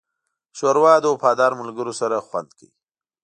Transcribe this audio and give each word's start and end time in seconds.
ښوروا 0.57 0.93
د 1.01 1.05
وفادار 1.13 1.51
ملګرو 1.61 1.93
سره 2.01 2.25
خوند 2.27 2.49
کوي. 2.57 2.69